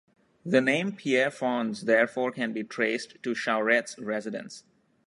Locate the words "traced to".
2.63-3.35